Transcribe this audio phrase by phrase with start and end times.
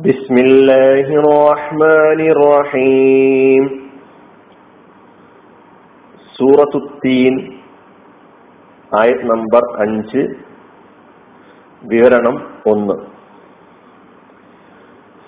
[0.00, 3.64] بسم الله الرحمن الرحيم
[6.36, 7.34] സൂറത്തു തീൻ
[8.92, 10.22] ആയത് നമ്പർ അഞ്ച്
[11.82, 12.36] വിവരണം
[12.72, 12.96] ഒന്ന്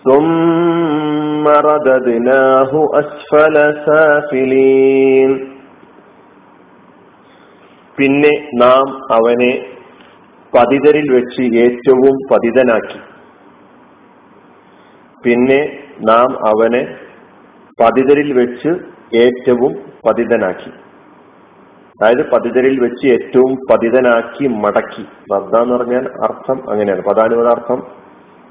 [0.05, 3.57] ثم رددناه أسفل
[3.87, 5.30] سافلين
[7.99, 8.87] പിന്നെ നാം
[9.17, 9.53] അവനെ
[10.53, 12.99] പതിതരിൽ വെച്ച് ഏറ്റവും പതിതനാക്കി
[15.26, 16.98] പിന്നെ നാം അവനെ
[17.82, 18.70] പതിതരിൽ വെച്ച്
[19.18, 19.76] ഏറ്റവും
[20.08, 20.70] പതിതനാക്കി.
[22.02, 25.05] അതായത് പതിതരിൽ വെച്ച് ഏറ്റവും പതിതനാക്കി മടക്കി.
[25.36, 27.02] റദ്ദ എന്ന് പറഞ്ഞാൽ അർത്ഥം അങ്ങനെയാണ്.
[27.02, 27.84] പദാനുപദാർത്ഥം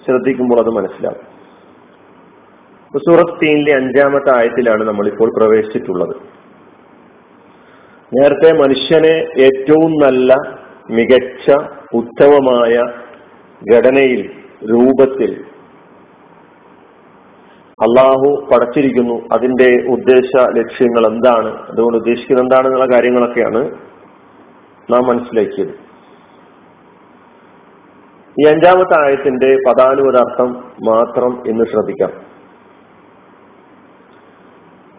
[0.07, 1.33] ശ്രദ്ധിക്കുമ്പോൾ അത് മനസ്സിലാവും.
[2.99, 6.17] സൂറത്ത് അഞ്ചാമത്തെ ആയത്തിലാണ് നമ്മളിപ്പോൾ പ്രവേശിച്ചിട്ടുള്ളത്.
[8.19, 10.35] നേരത്തെ മനുഷ്യനെ ഏറ്റവും നല്ല
[10.91, 11.55] മികച്ച
[11.95, 12.81] ഉത്തമമായ
[13.75, 14.31] ഘടനയിൽ
[14.71, 15.45] രൂപത്തിൽ
[17.83, 19.29] അള്ളാഹു പടച്ചിരിക്കുന്നു.
[19.33, 21.71] അതിന്റെ ഉദ്ദേശ ലക്ഷ്യങ്ങൾ എന്താണ്?
[21.71, 23.71] അതുകൊണ്ട് ഉദ്ദേശിക്കുന്നത് എന്താണെന്നുള്ള കാര്യങ്ങളൊക്കെയാണ്
[24.93, 25.93] നാം മനസ്സിലാക്കിയത്.
[28.41, 30.53] ഈ അഞ്ചാമത്തെ ആയത്തിന്റെ പദാനുപദാർത്ഥം
[30.87, 32.11] മാത്രം എന്ന് ശ്രദ്ധിക്കാം.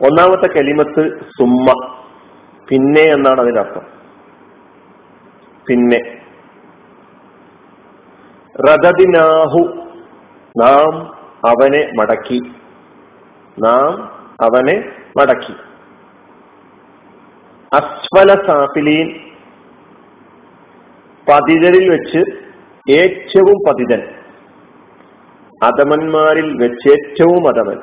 [0.02, 1.96] ഒന്നാമത്തെ കലിമത്ത് സുമ്മ
[2.70, 3.82] പിന്നെ എന്നാണ് അതിനർത്ഥം
[5.68, 6.18] പിന്നെ.
[8.70, 9.86] റദദിനാഹു
[10.62, 11.16] നാം
[11.50, 12.42] അവനെ മടക്കി.
[13.60, 14.04] നാം
[14.42, 15.54] അവനെ മടക്കി.
[17.74, 19.20] അസ്വല സാഫിലീൻ.
[21.30, 22.24] പതിതരിൽ വെച്ച്
[22.92, 24.02] ഏറ്റവും പതിതൻ.
[25.64, 27.80] അധമന്മാരിൽ വെച്ച് ഏറ്റവും അധമൻ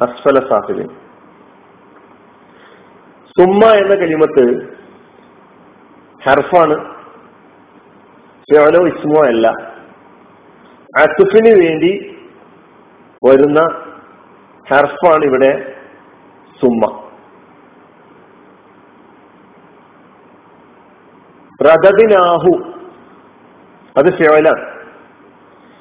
[0.00, 0.88] അസ്വല സാഫിലീൻ.
[3.38, 4.76] സുമ്മ എന്ന കലിമത്ത്
[6.24, 6.96] ഹർഫാണ്.
[8.86, 9.48] ഇസ്മോ അല്ല.
[10.96, 12.15] അസുഫിന് വേണ്ടി
[13.26, 13.60] വരുന്ന
[14.70, 15.50] ഹർഫാണ് ഇവിടെ
[16.60, 16.84] സുമ്മ.
[21.62, 22.52] റദദിനാഹു
[23.98, 24.64] അത് ഫിയോലാണ്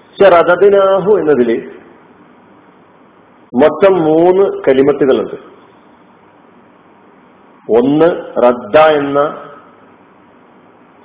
[0.10, 1.50] പക്ഷെ റദദിനാഹു എന്നതിൽ
[3.64, 5.36] മൊത്തം മൂന്ന് കലിമത്തുകളുണ്ട്.
[7.78, 8.10] ഒന്ന്
[8.46, 9.20] റദ്ദ എന്ന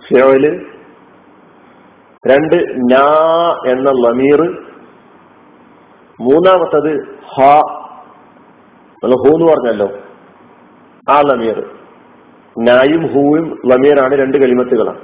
[0.08, 0.44] ഫിയോൽ
[2.24, 2.56] രണ്ട്
[2.92, 3.06] നാ
[3.66, 4.69] എന്ന ലമീർ
[6.20, 7.42] മൂന്നാമത്തത് ഹ.
[9.04, 9.90] നമ്മൾ ഹൂ എന്ന് പറഞ്ഞല്ലോ.
[11.12, 11.70] ആ ലമീർ.
[12.58, 15.00] നായും ഹൂവും ലമീറാണ് രണ്ട് കലിമത്തുകളാണ്.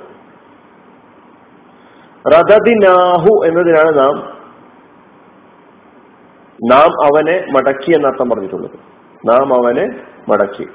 [2.35, 4.37] റദദിനാഹു എന്നതിനാണ് നാം
[6.71, 8.79] നാം അവനെ മടക്കി എന്നർത്ഥം പറഞ്ഞിട്ടുള്ളത്.
[9.27, 10.69] നാം അവനെ മടക്കി.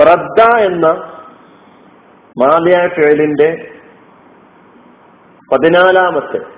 [0.00, 0.86] റദ്ദ എന്ന
[2.38, 3.68] മാലിയ ഫേലിന്റെ
[5.52, 6.51] പതിനാലാമത്തെ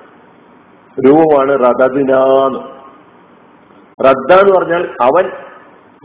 [1.06, 2.60] രൂപമാണ് റദദിനാന്ന്
[4.04, 5.30] റദ്ദ എന്ന് പറഞ്ഞാൽ അവൻ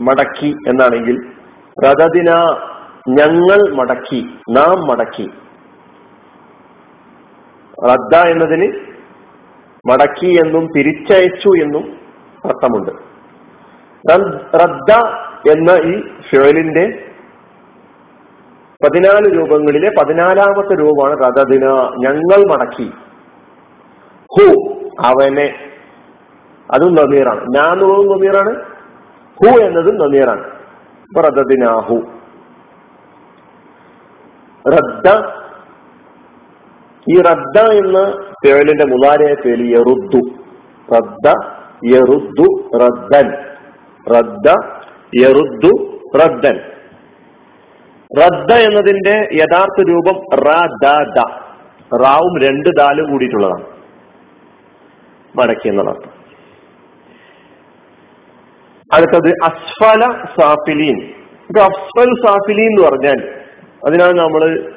[0.00, 1.26] മടക്കി എന്നാണെങ്കിൽ
[1.86, 2.30] റദദിന
[3.08, 5.30] ഞങ്ങൾ മടക്കി നാം മടക്കി.
[7.88, 8.72] റദ്ദ എന്നതിന്
[9.90, 11.98] മടക്കി എന്നും തിരിച്ചയച്ചു എന്നും
[12.44, 12.90] അർത്ഥമുണ്ട്.
[14.56, 14.92] റദ്ദ
[15.50, 17.06] എന്ന ഈ ഫ്യോലിന്റെ
[18.84, 21.64] പതിനാല് രൂപങ്ങളിലെ പതിനാലാമത്തെ രൂപമാണ് റദദിന
[21.98, 22.92] ഞങ്ങൾ മടക്കി.
[24.38, 25.54] ഹു അവനെ.
[26.74, 28.62] അതും നമീറാണ് ഞാൻ എന്നുള്ളതും നമീറാണ്
[29.44, 31.22] ഹു എന്നതും നമീറാണ് അപ്പൊ
[34.70, 35.08] റദ്ദ.
[37.08, 37.98] ഈ റദ്ദ എന്ന
[38.46, 40.18] പേലിന്റെ മുതാരയ പേര് യറുദ്ദു.
[40.94, 41.32] റദ്ദ
[41.94, 43.32] യറുദ്ദു റദ്ദൻ.
[44.14, 44.54] റദ്ദ
[45.22, 46.60] യറുദ്ദു റദ്ദൻ.
[48.22, 50.48] റദ്ദ എന്നതിന്റെ യഥാർത്ഥ രൂപം റ
[51.96, 53.69] റാവും രണ്ട് ദാലും കൂടിയിട്ടുള്ളതാണ്.
[55.36, 56.20] മടക്കി എന്നതാണ്
[58.94, 61.10] അടുത്തത് അസ്ഫല സാഫിലീൻ.
[61.60, 63.34] അസ്ഫൽ സാഫിലീൻ എന്ന് പറഞ്ഞാൽ
[63.86, 64.72] അതിനാണ് നമ്മൾ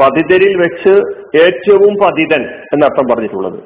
[0.00, 1.00] പതിതരിൽ വെച്ച്
[1.42, 3.62] ഏറ്റവും പതിതൻ എന്നർത്ഥം പറഞ്ഞിട്ടുള്ളത്.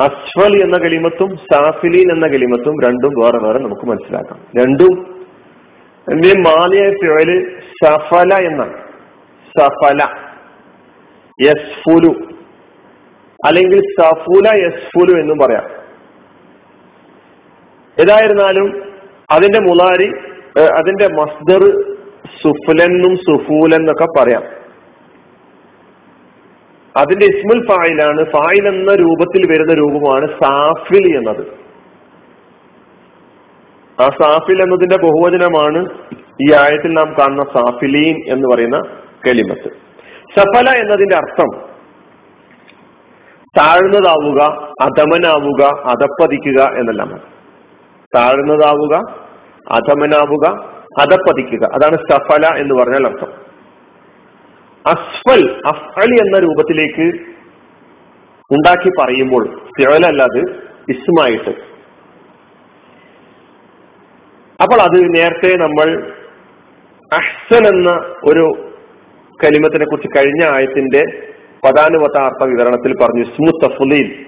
[0.00, 4.40] അസ്ഫൽ എന്ന കലിമത്തും സാഫിലീൻ എന്ന കലിമത്തും രണ്ടും വേറെ വേറെ നമുക്ക് മനസ്സിലാക്കാം.
[4.62, 5.18] രണ്ടും
[6.12, 8.84] എന്റെ മാലിയ പേര് സഫല എന്നാണ്.
[9.60, 10.08] സഫല.
[11.42, 12.37] യസ്ഫുലു.
[13.46, 15.64] അല്ലെങ്കിൽ സഫൂല യസ്ഫുലു എന്നും പറയാം.
[18.00, 18.92] ഏതായിരുന്നാലും
[19.30, 20.12] അതിന്റെ മുലാരി
[20.78, 21.60] അതിന്റെ മസ്ദർ
[22.42, 24.42] സുഫുലെന്നും സുഫൂലെന്നൊക്കെ പറയാം.
[26.96, 31.46] അതിന്റെ ഇസ്മുൽ ഫായിലാണ് ഫായിൽ എന്ന രൂപത്തിൽ വരുന്ന രൂപമാണ് സാഫിൽ എന്നത്.
[34.02, 35.88] ആ സാഫിൽ എന്നതിന്റെ ബഹുവചനമാണ്
[36.48, 38.78] ഈ ആയത്തിൽ നാം കാണുന്ന സാഫിലീൻ എന്ന് പറയുന്ന
[39.26, 39.70] കലിമത്ത്.
[40.38, 41.67] സഫല എന്നതിന്റെ അർത്ഥം
[43.56, 44.40] താഴ്ന്നതാവുക
[44.82, 45.62] അധമനാവുക
[45.92, 47.10] അധപ്പതിക്കുക എന്നെല്ലാം
[48.16, 48.94] താഴ്ന്നതാവുക
[49.72, 50.46] അധമനാവുക
[51.00, 53.30] അധപ്പതിക്കുക അതാണ് സഫല എന്ന് പറഞ്ഞാൽ അർത്ഥം.
[54.86, 57.06] അസ്ഫൽ അഫ്അലി എന്ന രൂപത്തിലേക്ക്
[58.50, 59.44] ഉണ്ടാക്കി പറയുമ്പോൾ
[59.76, 60.42] ഫിഴലല്ലാതെ
[60.92, 61.52] ഇസ്മായിട്ട്.
[64.62, 65.88] അപ്പോൾ അത് നേരത്തെ നമ്മൾ
[67.12, 67.90] അഹ്സൻ എന്ന
[68.24, 68.44] ഒരു
[69.44, 71.02] കലിമത്തിനെ കുറിച്ച് കഴിഞ്ഞ ആയത്തിന്റെ
[71.64, 74.26] പദാനുപതാർത്ഥ വിവരണത്തിൽ പറഞ്ഞു ഇസ്മു തഫുലീൽ.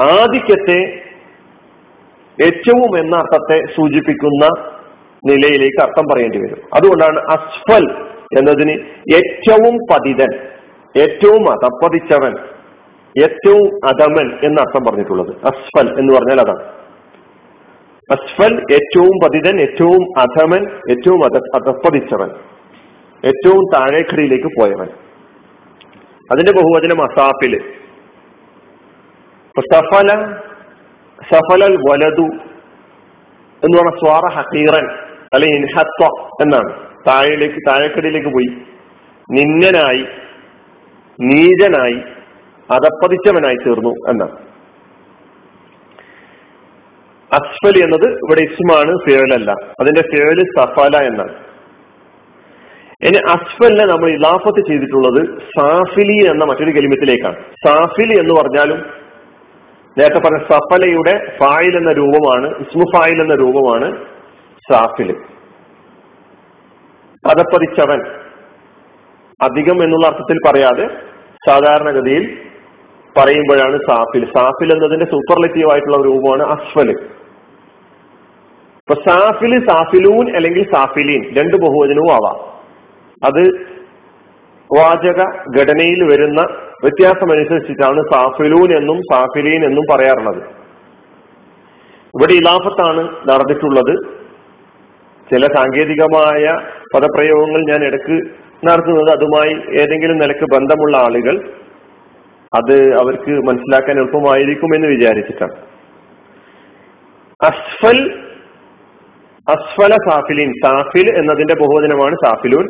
[0.00, 1.02] ആദിക്യത്തെ
[2.44, 4.72] ഏറ്റവും എന്ന അർത്ഥത്തെ സൂചിപ്പിക്കുന്ന
[5.26, 6.58] നിലയിലേക്ക് അർത്ഥം പറയേണ്ടി വരും.
[6.74, 7.92] അതുകൊണ്ടാണ് അസ്ഫൽ
[8.38, 8.70] എന്നതിന്
[9.14, 10.38] ഏറ്റവും പതിതൻ
[11.00, 12.34] ഏറ്റവും അതപ്പതിച്ചവൻ
[13.22, 15.30] ഏറ്റവും അധമൻ എന്ന അർത്ഥം പറഞ്ഞിട്ടുള്ളത്.
[15.30, 16.62] അസ്ഫൽ എന്ന് പറഞ്ഞാൽ അതാണ്.
[18.10, 22.30] അസ്ഫൽ ഏറ്റവും പതിതൻ ഏറ്റവും അധമൻ ഏറ്റവും അത അധപ്പതിച്ചവൻ
[23.24, 24.86] ഏറ്റവും താഴേക്കടിയിലേക്ക് പോയവൻ.
[26.32, 27.72] അതിന്റെ ബഹുവചനം അസാഫിൽ.
[29.74, 30.32] സഫല
[31.30, 32.28] സഫലൽ വലതു
[33.64, 34.88] എന്ന് പറഞ്ഞ സ്വാറ ഹീറൻ
[35.34, 36.06] അല്ലെ ഇൻഹത്വ
[36.40, 36.90] എന്നാണ്.
[37.08, 38.62] താഴേക്ക് താഴേക്കടിയിലേക്ക് പോയി.
[39.30, 40.04] നിന്നനായി
[41.20, 42.02] നീചനായി
[42.70, 44.50] അതപ്പതിച്ചവനായി തീർന്നു എന്നാണ്.
[47.32, 49.50] അസ്ഫലി എന്നത് ഇവിടെ ഇസ്മാണ് ഫേലല്ല.
[49.52, 51.49] അതിന്റെ ഫേൽ സഫല എന്നാണ്.
[53.06, 57.36] ഇനി അസ്ഫലിനെ നമ്മൾ ഇലാഫത്ത് ചെയ്തിട്ടുള്ളത് സാഫിലി എന്ന മറ്റൊരു കലിമത്തിലേക്കാണ്.
[57.66, 58.80] സാഫിലി എന്ന് പറഞ്ഞാലും
[59.98, 64.04] നേരത്തെ പറഞ്ഞ സഫലയുടെ ഫായിൽ എന്ന രൂപമാണ് ഇസ്മു ഫായിൽ എന്ന രൂപമാണ്
[64.72, 65.12] സാഫിൽ.
[67.28, 68.00] പദപ്പതിച്ചവൻ
[69.42, 70.86] അധികം എന്നുള്ള അർത്ഥത്തിൽ പറയാതെ
[71.48, 72.38] സാധാരണഗതിയിൽ
[73.18, 76.90] പറയുമ്പോഴാണ് സാഫിൽ സാഫിൽ എന്നതിന്റെ സൂപ്പർലെറ്റീവ് ആയിട്ടുള്ള രൂപമാണ് അസ്ഫൽ.
[78.82, 82.59] ഇപ്പൊ സാഫിൽ സാഫിലൂൻ അല്ലെങ്കിൽ സാഫിലീൻ രണ്ട് ബഹുവചനവും ആവാം.
[83.24, 83.48] അത്
[84.78, 85.20] വാചക
[85.60, 86.40] ഘടനയിൽ വരുന്ന
[86.84, 90.42] വ്യത്യാസമനുസരിച്ചിട്ടാണ് സാഫിലൂൻ എന്നും സാഫിലീൻ എന്നും പറയാറുള്ളത്.
[92.14, 94.20] ഇവിടെ ഇലാഫത്താണ് നടന്നിട്ടുള്ളത്.
[95.32, 96.44] ചില സാങ്കേതികമായ
[96.94, 98.16] പദപ്രയോഗങ്ങൾ ഞാൻ ഇടയ്ക്ക്
[98.66, 101.52] നടത്തുന്നത് അതുമായി ഏതെങ്കിലും നിലയ്ക്ക് ബന്ധമുള്ള ആളുകൾ
[102.54, 105.52] അത് അവർക്ക് മനസ്സിലാക്കാൻ എളുപ്പമായിരിക്കും എന്ന് വിചാരിച്ചിട്ടാണ്.
[107.42, 108.18] അസ്ഫൽ
[109.48, 112.66] അസ്ഫല സാഫിലിൻ സാഫിൽ എന്നതിന്റെ ബഹുവചനമാണ് സാഫിലൂൻ.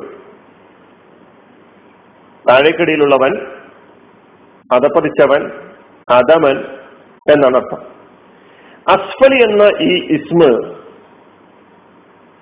[2.49, 3.47] താഴേക്കടിയിലുള്ളവൻ
[4.73, 5.51] അതപ്പതിച്ചവൻ
[6.09, 6.65] അധമൻ
[7.33, 7.83] എന്നാണ് അർത്ഥം.
[8.89, 10.45] അസ്ഫലി എന്ന ഈ ഇസ്മ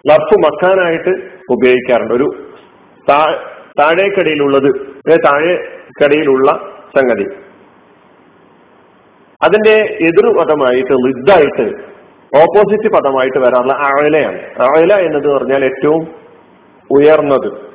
[0.06, 1.10] ലഫ് മക്കാനായിട്ട്
[1.50, 2.14] ഉപയോഗിക്കാറുണ്ട്.
[2.14, 2.50] ഒരു
[3.08, 4.86] താഴേക്കടിയിലുള്ളത്
[5.16, 6.52] താഴേക്കടിയിലുള്ള
[6.96, 7.26] സംഗതി.
[9.44, 11.88] അതിന്റെ എതിർ പദമായിട്ട് ലിദ്ദായിട്ട്
[12.36, 14.40] ഓപ്പോസിറ്റ് പദമായിട്ട് വരാറുള്ള അഴലയാണ്.
[14.42, 16.14] അഴല എന്നത് പറഞ്ഞാൽ ഏറ്റവും
[16.90, 17.67] ഉയർന്നത്.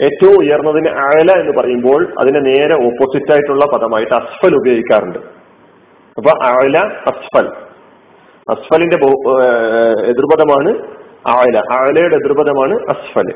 [0.00, 5.18] ഏറ്റവും ഉയർന്നതിന് അയല എന്ന് പറയുമ്പോൾ അതിന് നേരെ ഓപ്പോസിറ്റ് ആയിട്ടുള്ള പദമായിട്ട് അസ്ഫൽ ഉപയോഗിക്കാറുണ്ട്.
[6.18, 7.48] അപ്പൊ അയല അസ്ഫൽ
[8.50, 8.96] അസ്ഫലിന്റെ
[10.10, 10.70] എതിർപദമാണ്
[11.26, 13.28] ആയല ആയലയുടെ എതിർപദമാണ് അസ്ഫൽ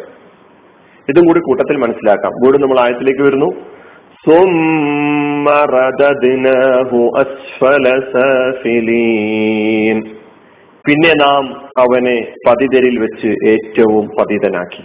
[1.09, 2.33] ഇതും കൂടി കൂട്ടത്തിൽ മനസ്സിലാക്കാം.
[2.33, 3.51] വീണ്ടും നമ്മൾ ആയത്തിലേക്ക് വരുന്നു.
[10.87, 11.45] പിന്നെ നാം
[11.79, 12.17] അവനെ
[12.47, 14.85] പതിതരിൽ വെച്ച് ഏറ്റവും പതിതനാക്കി.